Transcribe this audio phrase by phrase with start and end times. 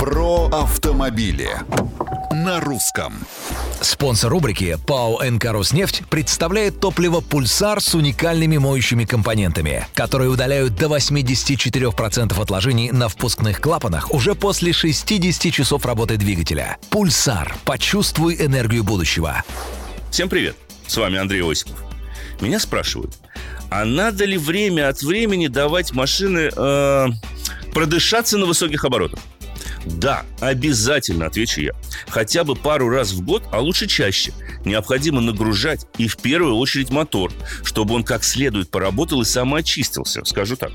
[0.00, 1.50] Про автомобили
[2.30, 3.12] на русском.
[3.82, 10.86] Спонсор рубрики ПАО «НК Роснефть» представляет топливо «Пульсар» с уникальными моющими компонентами, которые удаляют до
[10.86, 16.78] 84% отложений на впускных клапанах уже после 60 часов работы двигателя.
[16.88, 19.44] «Пульсар»– почувствуй энергию будущего.
[20.10, 20.56] Всем привет!
[20.86, 21.78] С вами Андрей Осипов.
[22.40, 23.18] Меня спрашивают,
[23.68, 27.06] а надо ли время от времени давать машины э,
[27.74, 29.20] продышаться на высоких оборотах?
[29.84, 31.72] Да, обязательно, отвечу я.
[32.08, 34.32] Хотя бы пару раз в год, а лучше чаще.
[34.64, 37.32] Необходимо нагружать и в первую очередь мотор,
[37.64, 40.72] чтобы он как следует поработал и самоочистился, скажу так.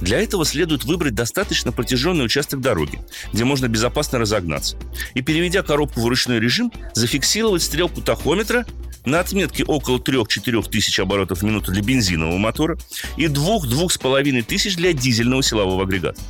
[0.00, 3.00] Для этого следует выбрать достаточно протяженный участок дороги,
[3.32, 4.76] где можно безопасно разогнаться.
[5.14, 8.66] И переведя коробку в ручной режим, зафиксировать стрелку тахометра
[9.04, 12.78] на отметке около 3-4 тысяч оборотов в минуту для бензинового мотора
[13.16, 16.20] и 2-2,5 тысяч для дизельного силового агрегата.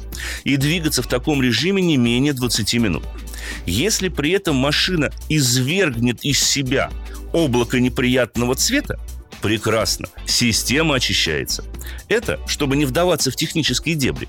[0.44, 3.04] И двигаться в таком режиме не менее 20 минут.
[3.66, 6.90] Если при этом машина извергнет из себя
[7.32, 8.98] облако неприятного цвета,
[9.42, 10.08] Прекрасно.
[10.26, 11.64] Система очищается.
[12.08, 14.28] Это, чтобы не вдаваться в технические дебри.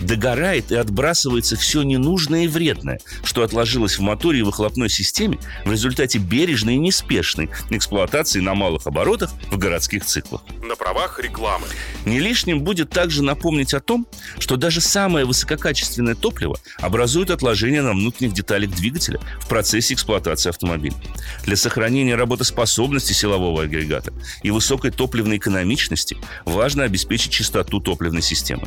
[0.00, 5.72] Догорает и отбрасывается все ненужное и вредное, что отложилось в моторе и выхлопной системе в
[5.72, 10.42] результате бережной и неспешной эксплуатации на малых оборотах в городских циклах.
[10.62, 11.66] На правах рекламы.
[12.04, 14.06] Не лишним будет также напомнить о том,
[14.38, 20.96] что даже самое высококачественное топливо образует отложения на внутренних деталях двигателя в процессе эксплуатации автомобиля.
[21.44, 28.66] Для сохранения работоспособности силового агрегата и и высокой топливной экономичности важно обеспечить чистоту топливной системы.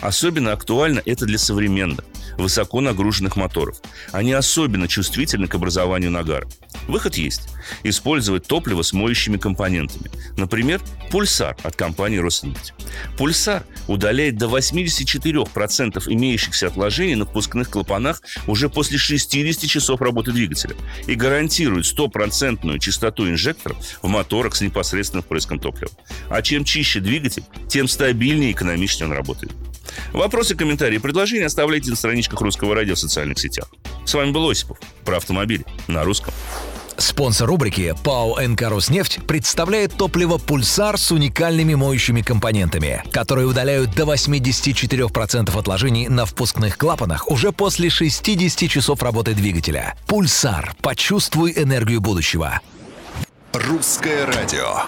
[0.00, 2.04] Особенно актуально это для современных,
[2.38, 3.78] высоко нагруженных моторов.
[4.12, 6.46] Они особенно чувствительны к образованию нагара.
[6.88, 7.48] Выход есть.
[7.82, 10.10] Использовать топливо с моющими компонентами.
[10.36, 12.74] Например, пульсар от компании «Роснефть».
[13.16, 20.76] Пульсар удаляет до 84% имеющихся отложений на впускных клапанах уже после 60 часов работы двигателя
[21.06, 25.92] и гарантирует стопроцентную чистоту инжекторов в моторах с непосредственным впрыском топлива.
[26.28, 29.52] А чем чище двигатель, тем стабильнее и экономичнее он работает.
[30.12, 33.68] Вопросы, комментарии, предложения оставляйте на страничках Русского радио в социальных сетях.
[34.04, 36.32] С вами был Осипов про автомобили на русском.
[37.04, 44.04] Спонсор рубрики ПАО «НК Роснефть» представляет топливо «Пульсар» с уникальными моющими компонентами, которые удаляют до
[44.04, 49.96] 84% отложений на впускных клапанах уже после 60 часов работы двигателя.
[50.06, 52.62] «Пульсар»– почувствуй энергию будущего.
[53.52, 54.84] Русское радио.